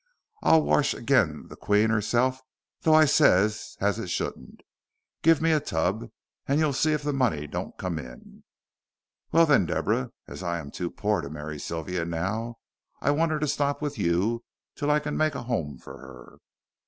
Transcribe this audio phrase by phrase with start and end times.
[0.41, 2.41] I'd wash ag'in the queen 'erself,
[2.81, 4.61] tho' I ses it as shouldn't.
[5.21, 6.09] Give me a tub,
[6.47, 8.43] and you'll see if the money don't come in."
[9.31, 12.55] "Well, then, Deborah, as I am too poor to marry Sylvia now,
[12.99, 14.43] I want her to stop with you
[14.75, 16.37] till I can make a home for her."